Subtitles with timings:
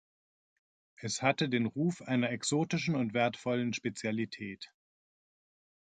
[0.95, 4.73] Es hatte den Ruf einer exotischen und wertvollen Spezialität.